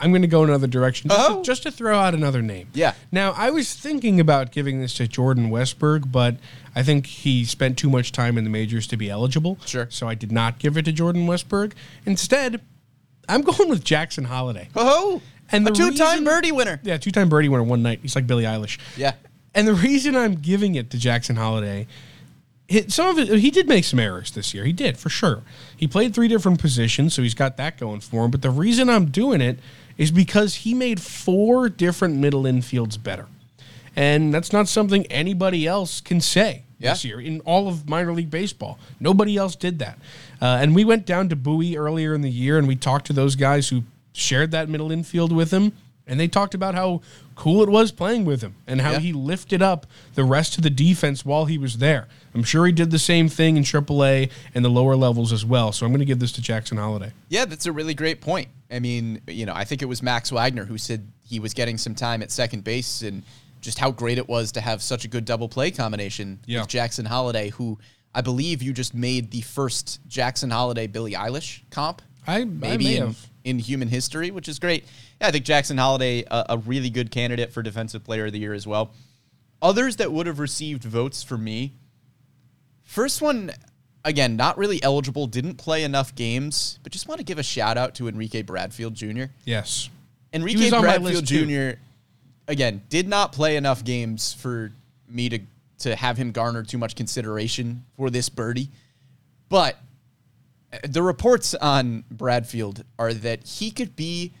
[0.00, 1.36] I'm going to go another direction just, Oh.
[1.38, 2.68] to, just to throw out another name.
[2.74, 2.94] Yeah.
[3.12, 6.36] Now I was thinking about giving this to Jordan Westburg, but
[6.74, 9.56] I think he spent too much time in the majors to be eligible.
[9.64, 9.86] Sure.
[9.90, 11.72] So I did not give it to Jordan Westburg.
[12.04, 12.60] Instead,
[13.28, 14.68] I'm going with Jackson Holliday.
[14.74, 16.80] Oh, And a the two-time reason- birdie winner.
[16.82, 18.00] Yeah, two-time birdie winner one night.
[18.02, 18.78] He's like Billie Eilish.
[18.96, 19.14] Yeah.
[19.54, 21.86] And the reason I'm giving it to Jackson Holliday,
[22.68, 24.64] it, some of it, he did make some errors this year.
[24.64, 25.42] He did, for sure.
[25.76, 28.30] He played three different positions, so he's got that going for him.
[28.30, 29.58] But the reason I'm doing it
[29.96, 33.26] is because he made four different middle infields better.
[33.94, 38.30] And that's not something anybody else can say this year in all of minor league
[38.30, 38.78] baseball.
[38.98, 39.98] Nobody else did that.
[40.42, 43.12] Uh, and we went down to Bowie earlier in the year and we talked to
[43.12, 45.72] those guys who shared that middle infield with him.
[46.06, 47.00] And they talked about how
[47.34, 48.98] cool it was playing with him and how Yeah.
[48.98, 52.08] he lifted up the rest of the defense while he was there.
[52.34, 55.72] I'm sure he did the same thing in AAA and the lower levels as well.
[55.72, 57.12] So I'm going to give this to Jackson Holliday.
[57.30, 58.48] Yeah, that's a really great point.
[58.70, 61.78] I mean, you know, I think it was Max Wagner who said he was getting
[61.78, 63.22] some time at second base and
[63.62, 66.60] just how great it was to have such a good double play combination Yeah.
[66.60, 67.78] with Jackson Holliday, who
[68.14, 72.02] I believe you just made the first Jackson Holiday Billie Eilish comp.
[72.26, 73.30] I- I maybe may in, have.
[73.44, 74.84] In human history, which is great.
[75.20, 78.38] Yeah, I think Jackson Holliday a, a really good candidate for defensive player of the
[78.38, 78.92] year as well.
[79.60, 81.74] Others that would have received votes for me
[82.84, 83.50] First one,
[84.04, 87.76] again, not really eligible, didn't play enough games, but just want to give a shout
[87.76, 89.24] out to Enrique Bradfield Jr.
[89.44, 89.88] Yes.
[90.32, 91.24] Enrique was on my Bradfield.
[91.24, 91.80] Jr.
[92.46, 94.70] again did not play enough games for
[95.08, 95.40] me to
[95.78, 98.68] to have him garner too much consideration for this birdie.
[99.48, 99.76] But
[100.82, 104.32] the reports on Bradfield are that he could be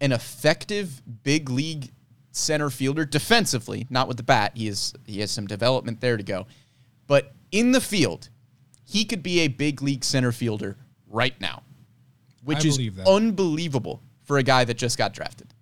[0.00, 1.92] an effective big league
[2.32, 4.52] center fielder defensively, not with the bat.
[4.54, 6.46] He is he has some development there to go.
[7.06, 8.28] But in the field,
[8.84, 10.76] he could be a big league center fielder
[11.08, 11.62] right now.
[12.44, 15.54] Which I is unbelievable for a guy that just got drafted.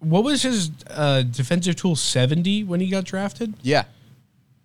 [0.00, 3.54] What was his uh, defensive tool 70 when he got drafted?
[3.62, 3.84] Yeah.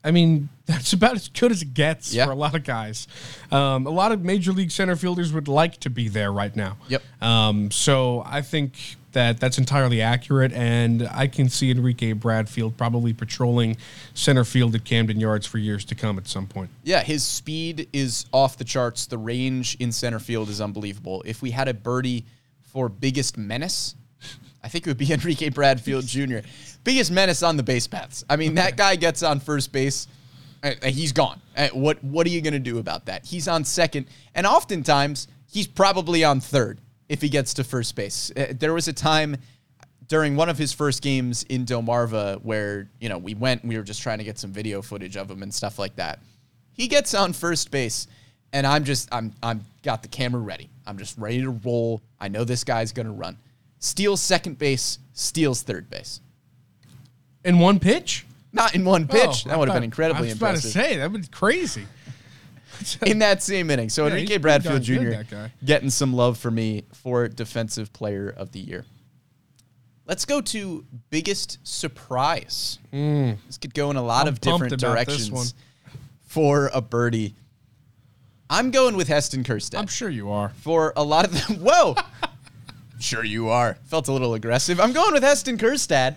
[0.04, 2.26] I mean, that's about as good as it gets Yeah.
[2.26, 3.08] for a lot of guys.
[3.52, 6.78] Um, a lot of major league center fielders would like to be there right now.
[6.90, 7.04] Yep.
[7.22, 13.12] Um, so I think that that's entirely accurate, and I can see Enrique Bradfield probably
[13.12, 13.76] patrolling
[14.14, 16.70] center field at Camden Yards for years to come at some point.
[16.86, 19.08] Yeah, his speed is off the charts.
[19.08, 21.24] The range in center field is unbelievable.
[21.26, 22.24] If we had a birdie
[22.62, 23.96] for biggest menace,
[24.63, 26.39] I think it would be Enrique Bradfield Jr.
[26.84, 28.24] Biggest menace on the base paths.
[28.30, 30.08] I mean, that guy gets on first base,
[30.63, 31.41] uh, he's gone.
[31.58, 33.26] Uh, What what are you going to do about that?
[33.26, 38.32] He's on second, and oftentimes he's probably on third if he gets to first base.
[38.38, 39.38] Uh, There was a time
[40.08, 43.84] during one of his first games in Delmarva where, you know, we went, we were
[43.84, 46.19] just trying to get some video footage of him and stuff like that.
[46.74, 48.08] He gets on first base
[48.54, 50.69] and I'm just I'm I'm got the camera ready.
[50.86, 52.02] I'm just ready to roll.
[52.19, 53.38] I know this guy's going to run.
[53.82, 56.22] Steals second base, steals third base.
[57.44, 58.26] In one pitch?
[58.54, 59.44] Not in one pitch.
[59.46, 60.44] Oh, that would have been incredibly impressive.
[60.44, 60.91] I was about to impressive.
[60.94, 61.88] say, that would be crazy.
[63.06, 63.89] in that same inning.
[63.89, 65.24] So Yeah, Enrique Bradfield Jr.
[65.65, 68.86] getting some love for me for defensive player of the year.
[70.06, 72.80] Let's go to biggest surprise.
[72.94, 73.38] Mm.
[73.48, 74.28] This could go in a lot.
[74.28, 75.54] I'm of different pumped about this directions
[76.22, 77.36] for a birdie.
[78.50, 80.50] I'm going with Heston Kjerstad I'm sure you are.
[80.58, 81.58] for a lot of them.
[81.63, 81.96] Whoa.
[83.02, 83.78] Sure you are.
[83.86, 84.80] Felt a little aggressive.
[84.80, 86.16] I'm going with Heston Kjerstad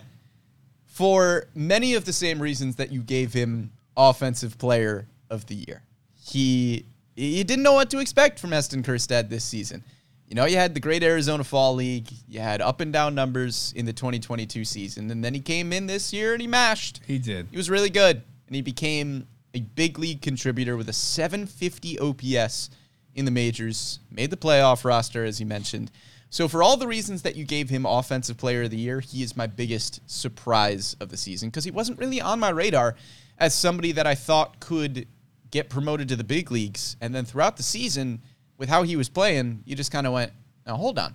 [0.85, 5.81] for many of the same reasons that you gave him offensive player of the year.
[6.15, 9.83] He you didn't know what to expect from Heston Kjerstad this season.
[10.27, 13.73] You know, you had the great Arizona Fall League, you had up and down numbers
[13.75, 16.99] in the 2022 season, and then he came in this year and he mashed.
[17.05, 17.47] He did.
[17.51, 22.69] He was really good, and he became a big league contributor with a 750 OPS
[23.13, 25.91] in the majors, made the playoff roster, as you mentioned.
[26.29, 29.23] So, for all the reasons that you gave him Offensive Player of the Year, he
[29.23, 32.95] is my biggest surprise of the season because he wasn't really on my radar
[33.37, 35.07] as somebody that I thought could
[35.51, 36.97] get promoted to the big leagues.
[36.99, 38.21] And then throughout the season,
[38.57, 40.31] with how he was playing, you just kind of went,
[40.65, 41.13] now hold on.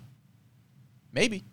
[1.13, 1.45] Maybe.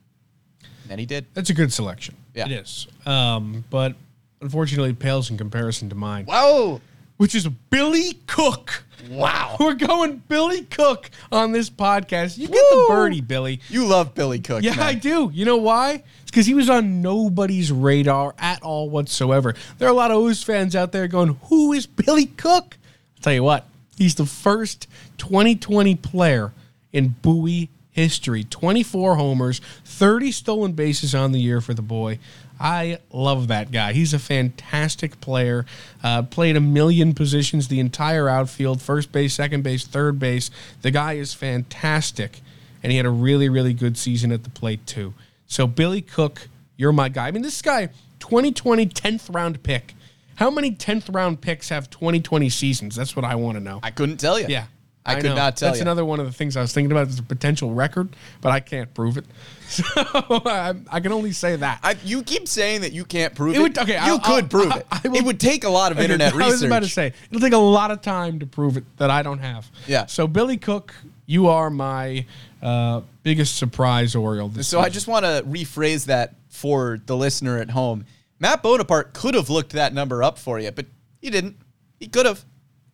[0.61, 1.25] And then he did.
[1.33, 2.15] That's a good selection.
[2.33, 2.45] Yeah.
[2.45, 2.87] It is.
[3.05, 3.95] Um, but
[4.41, 6.79] unfortunately, it pales in comparison to mine, Whoa!
[7.17, 8.85] Which is Billy Cook.
[9.09, 9.57] Wow.
[9.59, 12.37] We're going Billy Cook on this podcast.
[12.37, 12.81] You get Woo!
[12.81, 13.61] the birdie, Billy.
[13.69, 14.63] You love Billy Cook.
[14.63, 14.85] Yeah, man.
[14.85, 15.29] I do.
[15.33, 16.03] You know why?
[16.21, 19.55] It's because he was on nobody's radar at all whatsoever.
[19.77, 22.77] There are a lot of O's fans out there going, Who is Billy Cook?
[23.17, 23.65] I'll tell you what,
[23.97, 26.53] he's the first 2020 player
[26.91, 32.19] in Bowie history 24 homers, 30 stolen bases on the year for the boy.
[32.59, 33.93] I love that guy.
[33.93, 35.65] He's a fantastic player.
[36.03, 40.49] Uh, played a million positions, the entire outfield, first base, second base, third base.
[40.81, 42.41] The guy is fantastic
[42.83, 45.13] and he had a really, really good season at the plate too.
[45.47, 47.27] So Billy Cook, you're my guy.
[47.27, 47.87] I mean, this guy,
[48.19, 49.93] 2020 10th round pick.
[50.35, 52.95] How many 10th round picks have 2020 seasons?
[52.95, 53.79] That's what I want to know.
[53.81, 54.45] I couldn't tell you.
[54.47, 54.65] Yeah.
[55.07, 55.35] I, could know.
[55.35, 55.83] not tell That's you.
[55.83, 58.09] another one of the things I was thinking about as a potential record,
[58.41, 59.25] but I can't prove it.
[59.69, 61.79] So I, I can only say that.
[61.83, 63.59] I, you keep saying that you can't prove it.
[63.61, 65.09] Would- okay, you I'll- could I'll- prove I- it.
[65.09, 66.47] Will- it would take a lot of Okay, internet research.
[66.47, 69.09] I was about to say it'll take a lot of time to prove it that
[69.11, 69.69] I don't have.
[69.85, 70.05] Yeah.
[70.05, 70.93] So Billy Cook,
[71.25, 72.25] you are my
[72.61, 74.47] uh, biggest surprise Oriole.
[74.47, 78.05] This So I just want to rephrase that for the listener at home.
[78.39, 80.85] Matt Bonaparte could have looked that number up for you, but
[81.19, 81.57] he didn't.
[81.99, 82.45] He could have.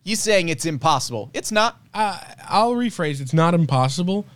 [0.04, 1.30] He's saying it's impossible.
[1.34, 1.78] It's not.
[1.94, 3.20] uh, I'll rephrase.
[3.20, 4.26] It's not impossible.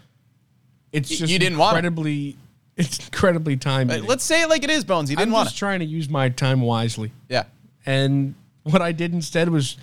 [0.93, 2.37] It's just you didn't want incredibly.
[2.79, 3.91] It's incredibly time.
[3.91, 5.09] Uh, Let's say it like it is, Bones.
[5.09, 5.59] He didn't I'm want just it.
[5.59, 7.11] trying to use my time wisely.
[7.29, 7.43] Yeah.
[7.85, 9.77] And what I did instead was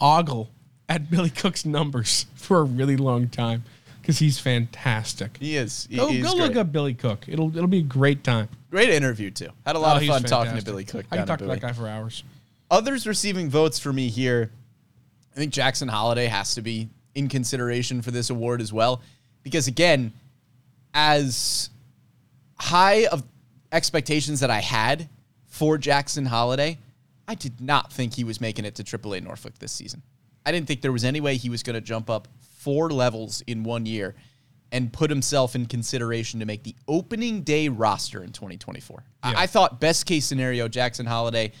[0.00, 0.50] ogle
[0.88, 3.62] at Billy Cook's numbers for a really long time
[4.02, 5.36] because he's fantastic.
[5.38, 5.86] He is.
[5.88, 6.48] He, Go, he's go great.
[6.48, 7.26] look up Billy Cook.
[7.28, 8.48] It'll it'll be a great time.
[8.72, 9.50] Great interview too.
[9.64, 10.64] Had a lot Oh, of fun talking to.
[10.64, 11.06] Billy Cook.
[11.12, 12.24] I can talk to that guy for hours.
[12.68, 14.50] Others receiving votes for me here.
[15.40, 19.00] I think Jackson Holliday has to be in consideration for this award as well,
[19.42, 20.12] because again,
[20.92, 21.70] as
[22.58, 23.22] high of
[23.72, 25.08] expectations that I had
[25.46, 26.76] for Jackson Holliday,
[27.26, 30.02] I did not think he was making it to AAA Norfolk this season.
[30.44, 33.42] I didn't think there was any way he was going to jump up four levels
[33.46, 34.14] in one year
[34.72, 39.02] and put himself in consideration to make the opening day roster in 2024.
[39.22, 39.40] I- Yeah.
[39.40, 41.52] I thought best case scenario, Jackson Holliday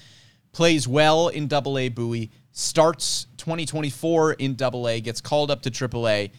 [0.52, 5.70] plays well in Double A Bowie, starts 2024 in Double A, gets called up to
[5.70, 6.30] Triple A,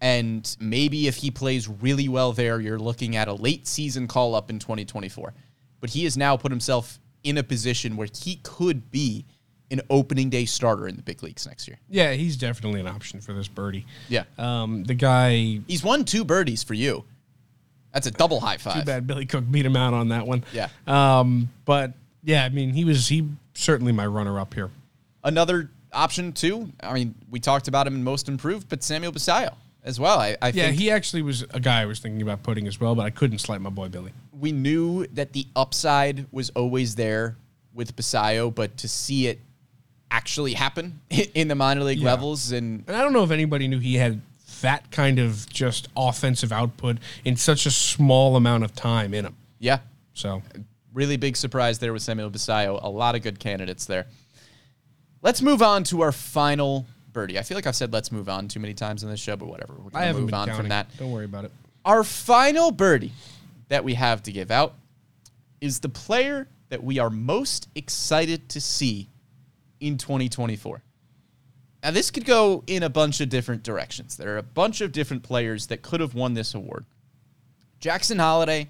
[0.00, 4.34] and maybe if he plays really well there, you're looking at a late season call
[4.34, 5.34] up in 2024.
[5.80, 9.26] But he has now put himself in a position where he could be
[9.70, 11.78] an opening day starter in the big leagues next year.
[11.88, 13.86] Yeah, he's definitely an option for this birdie.
[14.08, 14.24] Yeah.
[14.36, 15.60] Um, the guy.
[15.68, 17.04] He's won two birdies for you.
[17.92, 18.74] That's a double high five.
[18.74, 20.44] Too bad Billy Cook beat him out on that one.
[20.52, 20.68] Yeah.
[20.86, 24.70] Um, but yeah, I mean, he was he certainly my runner up here.
[25.24, 26.72] Another option too.
[26.82, 29.54] I mean, we talked about him in most improved, but Samuel Basallo
[29.84, 30.18] as well.
[30.18, 32.80] I, I Yeah, think he actually was a guy I was thinking about putting as
[32.80, 34.12] well, but I couldn't slight my boy Billy.
[34.32, 37.36] we knew that the upside was always there
[37.74, 39.40] with Basallo, but to see it
[40.10, 41.00] actually happen
[41.34, 42.06] in the minor league Yeah.
[42.12, 44.20] levels and And I don't know if anybody knew he had
[44.62, 49.36] that kind of just offensive output in such a small amount of time in him.
[49.58, 49.78] yeah,
[50.14, 50.42] So
[50.92, 52.78] really big surprise there with Samuel Basallo.
[52.82, 54.06] A lot of good candidates there.
[55.22, 57.38] Let's move on to our final birdie.
[57.38, 59.48] I feel like I've said let's move on too many times in this show, but
[59.48, 59.74] whatever.
[59.74, 60.62] We're I gonna haven't move been on counting.
[60.62, 60.96] from that.
[60.96, 61.52] Don't worry about it.
[61.84, 63.12] Our final birdie
[63.68, 64.74] that we have to give out
[65.60, 69.08] is the player that we are most excited to see
[69.80, 70.82] in 2024.
[71.82, 74.16] Now, this could go in a bunch of different directions.
[74.16, 76.84] There are a bunch of different players that could have won this award.
[77.78, 78.68] Jackson Holliday,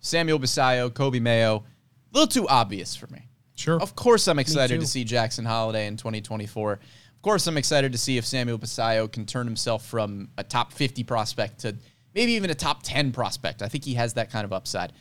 [0.00, 1.64] Samuel Basallo, Coby Mayo,
[2.12, 3.28] a little too obvious for me.
[3.60, 3.80] Sure.
[3.80, 6.72] Of course, I'm excited to see Jackson Holliday in 2024.
[6.72, 6.80] Of
[7.22, 11.04] course, I'm excited to see if Samuel Basallo can turn himself from a top 50
[11.04, 11.76] prospect to
[12.14, 13.60] maybe even a top 10 prospect.
[13.60, 14.94] I think he has that kind of upside.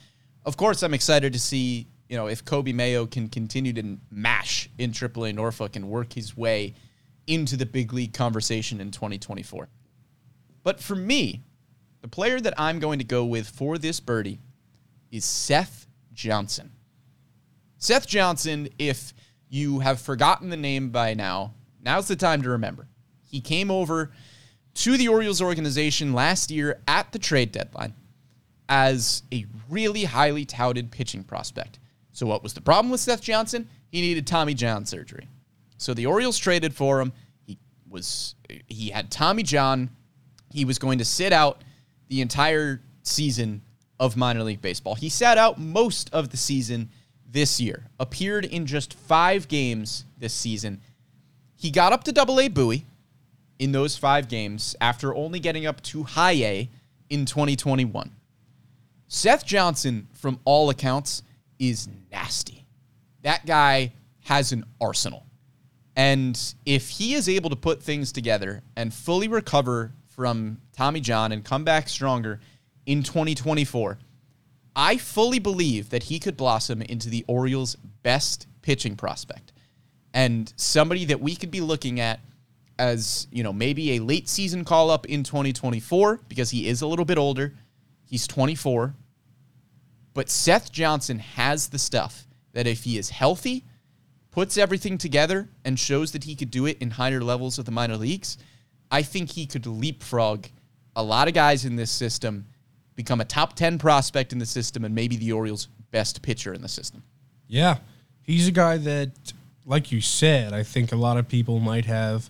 [0.45, 4.69] Of course, I'm excited to see you know if Coby Mayo can continue to mash
[4.77, 6.73] in AAA Norfolk and work his way
[7.27, 9.69] into the big league conversation in 2024.
[10.63, 11.43] But for me,
[12.01, 14.41] the player that I'm going to go with for this birdie
[15.11, 16.73] is Seth Johnson.
[17.79, 19.13] Seth Johnson, if
[19.49, 22.87] you have forgotten the name by now, now's the time to remember.
[23.23, 24.11] He came over
[24.75, 27.93] to the Orioles organization last year at the trade deadline
[28.67, 31.79] as a really highly touted pitching prospect.
[32.11, 33.67] So, what was the problem with Seth Johnson?
[33.91, 35.27] He needed Tommy John surgery.
[35.79, 37.13] So the Orioles traded for him.
[37.45, 37.57] He
[37.89, 38.35] was
[38.67, 39.89] he had Tommy John.
[40.51, 41.63] He was going to sit out
[42.09, 43.61] the entire season
[43.99, 44.95] of minor league baseball.
[44.95, 46.89] He sat out most of the season
[47.31, 47.85] this year.
[47.99, 50.81] Appeared in just 5 games this season.
[51.55, 52.85] He got up to double A Bowie
[53.59, 56.69] in those 5 games after only getting up to high A
[57.09, 58.11] in 2021.
[59.07, 61.23] Seth Johnson from all accounts
[61.57, 62.65] is nasty.
[63.23, 63.93] That guy
[64.25, 65.25] has an arsenal.
[65.95, 71.31] And if he is able to put things together and fully recover from Tommy John
[71.31, 72.39] and come back stronger
[72.85, 73.97] in 2024,
[74.75, 79.51] I fully believe that he could blossom into the Orioles' best pitching prospect
[80.13, 82.19] and somebody that we could be looking at
[82.77, 86.87] as, you know, maybe a late season call up in 2024 because he is a
[86.87, 87.53] little bit older.
[88.05, 88.95] He's 24.
[90.13, 93.65] But Seth Johnson has the stuff that if he is healthy,
[94.31, 97.71] puts everything together, and shows that he could do it in higher levels of the
[97.71, 98.37] minor leagues,
[98.91, 100.47] I think he could leapfrog
[100.95, 102.45] a lot of guys in this system,
[102.99, 106.61] become a top 10 prospect in the system, and maybe the Orioles' best pitcher in
[106.61, 107.01] the system.
[107.47, 107.77] Yeah,
[108.23, 109.11] he's a guy that,
[109.65, 112.29] like you said, I think a lot of people might have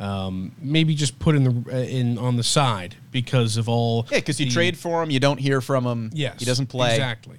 [0.00, 4.08] um, maybe just put in the uh, in on the side because of all.
[4.10, 6.10] Yeah, because you the- trade for him, you don't hear from him.
[6.12, 6.90] Yes, he doesn't play.
[6.90, 7.36] exactly.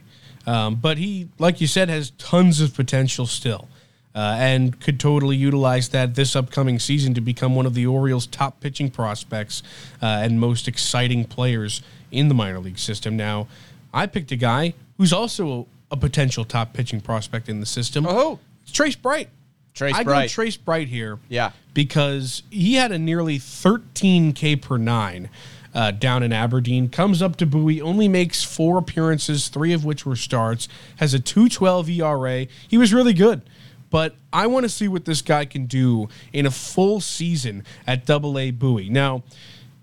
[0.48, 3.68] Um, but he, like you said, has tons of potential still,
[4.16, 8.28] uh, and could totally utilize that this upcoming season to become one of the Orioles'
[8.28, 9.62] top pitching prospects
[10.02, 11.82] uh, and most exciting players
[12.12, 13.16] in the minor league system.
[13.16, 13.48] Now,
[13.94, 18.06] I picked a guy who's also a, a potential top pitching prospect in the system.
[18.08, 18.40] Oh.
[18.64, 19.30] it's Trace Bright.
[19.74, 20.30] Trace Bright I Bright.
[20.30, 21.20] go Trace Bright here.
[21.30, 21.52] Yeah.
[21.74, 25.30] Because he had a nearly 13K per nine
[25.74, 30.06] uh, down in Aberdeen, comes up to Bowie, only makes four appearances, three of which
[30.06, 32.48] were starts, has a 212 ERA.
[32.68, 33.42] He was really good.
[33.90, 38.06] But I want to see what this guy can do in a full season at
[38.06, 38.90] Double A Bowie.
[38.90, 39.24] Now,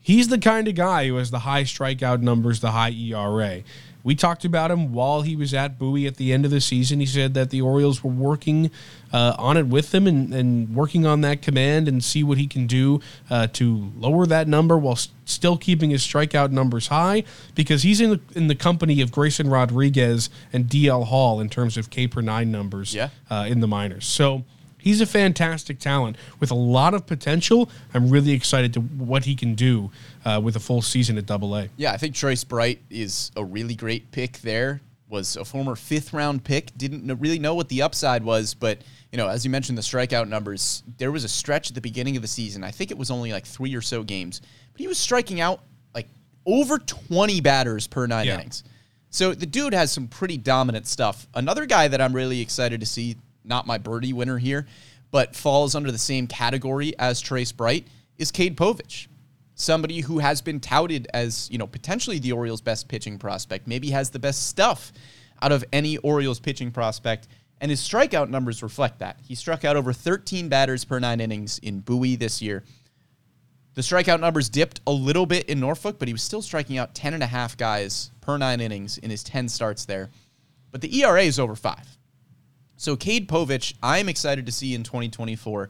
[0.08, 3.62] he's the kind of guy who has the high strikeout numbers, the high ERA.
[4.04, 6.98] We talked about him while he was at Bowie at the end of the season.
[7.00, 8.70] He said that the Orioles were working
[9.12, 12.46] uh, on it with him and, and working on that command and see what he
[12.46, 17.22] can do uh, to lower that number while s- still keeping his strikeout numbers high
[17.54, 21.76] because he's in the, in the company of Grayson Rodriguez and DL Hall in terms
[21.76, 23.10] of K per nine numbers Yeah.
[23.28, 24.06] uh, in the minors.
[24.06, 24.44] So
[24.80, 27.68] he's a fantastic talent with a lot of potential.
[27.94, 29.90] I'm really excited to what he can do
[30.24, 31.68] uh, with a full season at Double A.
[31.76, 34.80] Yeah, I think Trace Bright is a really great pick there.
[35.10, 36.76] Was a former fifth round pick.
[36.76, 38.78] Didn't really know what the upside was, but
[39.10, 40.82] you know, as you mentioned, the strikeout numbers.
[40.98, 42.62] There was a stretch at the beginning of the season.
[42.62, 45.60] I think it was only like three or so games, but he was striking out
[45.94, 46.08] like
[46.44, 48.34] over 20 batters per nine Yeah.
[48.34, 48.64] innings.
[49.08, 51.26] So the dude has some pretty dominant stuff.
[51.32, 53.16] Another guy that I'm really excited to see,
[53.48, 54.66] not my birdie winner here,
[55.10, 57.86] but falls under the same category as Trace Bright,
[58.18, 59.08] is Cade Povich
[59.58, 63.90] somebody who has been touted as, you know, potentially the Orioles' best pitching prospect, maybe
[63.90, 64.92] has the best stuff
[65.42, 67.28] out of any Orioles pitching prospect,
[67.60, 69.18] and his strikeout numbers reflect that.
[69.20, 72.64] He struck out over 13 batters per nine innings in Bowie this year.
[73.74, 76.94] The strikeout numbers dipped a little bit in Norfolk, but he was still striking out
[76.94, 80.10] 10 and a half guys per nine innings in his 10 starts there.
[80.70, 81.97] But the ERA is over five.
[82.78, 85.68] So Cade Povich, I'm excited to see in 2024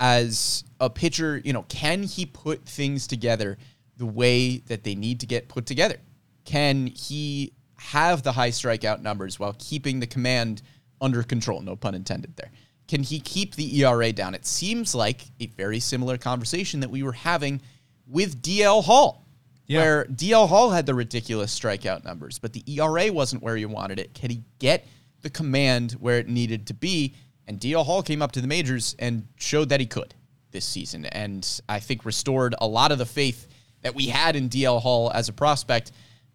[0.00, 3.58] as a pitcher, you know, can he put things together
[3.96, 5.96] the way that they need to get put together?
[6.44, 10.62] Can he have the high strikeout numbers while keeping the command
[11.00, 11.60] under control?
[11.60, 12.52] No pun intended there.
[12.86, 14.34] Can he keep the ERA down?
[14.34, 17.60] It seems like a very similar conversation that we were having
[18.06, 19.26] with DL Hall,
[19.66, 19.80] Yeah.
[19.80, 23.98] where DL Hall had the ridiculous strikeout numbers, but the ERA wasn't where you wanted
[23.98, 24.14] it.
[24.14, 24.86] Can he get
[25.22, 27.14] the command where it needed to be?
[27.46, 30.14] And DL Hall came up to the majors and showed that he could
[30.50, 33.46] this season, and I think restored a lot of the faith
[33.82, 35.92] that we had in DL Hall as a prospect.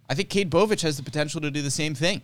[0.10, 2.22] I think Cade Povich has the potential to do the same thing.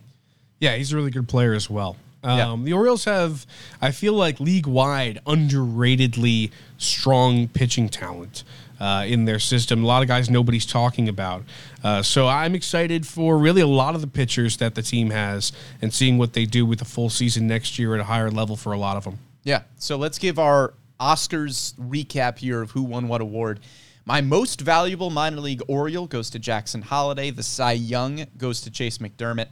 [0.60, 1.96] Yeah, he's a really good player as well.
[2.22, 2.50] Yeah.
[2.50, 3.46] Um, The Orioles have,
[3.80, 8.44] I feel like, league wide, underratedly strong pitching talent
[8.78, 9.84] uh, in their system.
[9.84, 11.44] A lot of guys nobody's talking about.
[11.82, 15.52] Uh, so I'm excited for really a lot of the pitchers that the team has
[15.80, 18.56] and seeing what they do with a full season next year at a higher level
[18.56, 19.18] for a lot of them.
[19.44, 19.62] Yeah.
[19.76, 23.60] So let's give our Oscars recap here of who won what award.
[24.04, 27.30] My most valuable minor league Oriole goes to Jackson Holliday.
[27.30, 29.46] The Cy Young goes to Chase McDermott.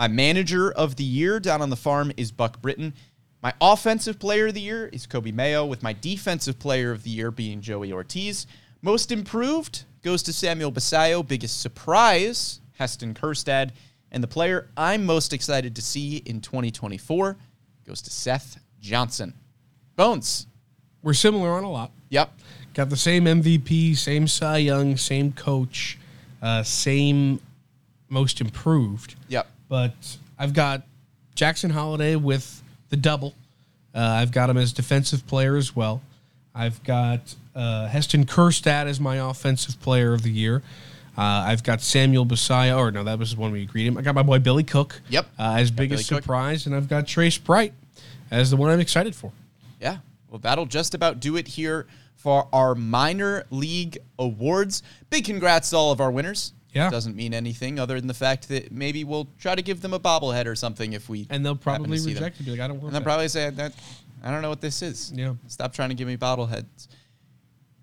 [0.00, 2.94] My manager of the year down on the farm is Buck Britton.
[3.42, 7.10] My offensive player of the year is Coby Mayo, with my defensive player of the
[7.10, 8.46] year being Joey Ortiz.
[8.80, 11.28] Most improved goes to Samuel Basallo.
[11.28, 13.72] Biggest surprise, Heston Kjerstad.
[14.10, 17.36] And the player I'm most excited to see in 2024
[17.86, 19.34] goes to Seth Johnson.
[19.96, 20.46] Bones.
[21.02, 21.90] We're similar on a lot.
[22.08, 22.40] Yep.
[22.72, 25.98] Got the same MVP, same Cy Young, same coach,
[26.40, 27.38] uh, same
[28.08, 29.16] most improved.
[29.28, 29.46] Yep.
[29.70, 30.82] But I've got
[31.34, 33.34] Jackson Holliday with the double.
[33.94, 36.02] Uh, I've got him as defensive player as well.
[36.54, 40.62] I've got uh, Heston Kjerstad as my offensive player of the year.
[41.16, 43.96] Uh, I've got Samuel Basallo, or no, that was the one we agreed him.
[43.96, 45.00] I got my boy Billy Cook.
[45.08, 45.26] Yep.
[45.38, 46.24] Uh, as biggest Billy Cook.
[46.24, 47.72] surprise, and I've got Trace Bright
[48.30, 49.32] as the one I'm excited for.
[49.80, 49.98] Yeah.
[50.28, 54.82] Well, that'll just about do it here for our minor league awards.
[55.10, 56.52] Big congrats to all of our winners.
[56.72, 56.88] Yeah.
[56.90, 59.98] Doesn't mean anything other than the fact that maybe we'll try to give them a
[60.00, 62.44] bobblehead or something if we And they'll probably reject it.
[62.44, 63.04] Be like, I don't want And they'll that.
[63.04, 63.72] probably say that
[64.22, 65.12] I don't know what this is.
[65.14, 65.34] Yeah.
[65.48, 66.88] Stop trying to give me bobbleheads.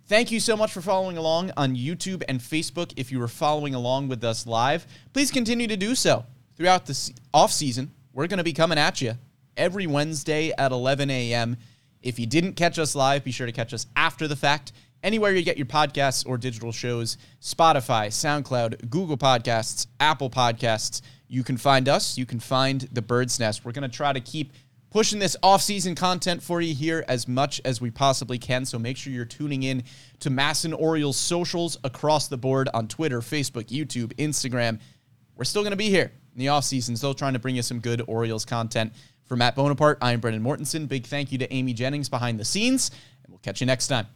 [0.08, 2.94] Thank you so much for following along on YouTube and Facebook.
[2.96, 6.26] If you were following along with us live, please continue to do so
[6.56, 7.92] throughout the off season.
[8.14, 9.16] We're going to be coming at you
[9.58, 11.58] every Wednesday at 11 a.m.
[12.02, 14.72] If you didn't catch us live, be sure to catch us after the fact.
[15.04, 21.44] Anywhere you get your podcasts or digital shows, Spotify, SoundCloud, Google Podcasts, Apple Podcasts, you
[21.44, 22.18] can find us.
[22.18, 23.64] You can find the Bird's Nest.
[23.64, 24.54] We're going to try to keep
[24.90, 28.66] pushing this off-season content for you here as much as we possibly can.
[28.66, 29.84] So make sure you're tuning in
[30.20, 34.80] to MASN Orioles socials across the board on Twitter, Facebook, YouTube, Instagram.
[35.36, 37.80] We're still going to be here in the off-season, still trying to bring you some
[37.80, 38.94] good Orioles content.
[39.26, 40.88] For Matt Bonaparte, I'm Brendan Mortensen.
[40.88, 42.92] Big thank you to Amy Jennings behind the scenes,
[43.24, 44.08] and we'll catch you next time.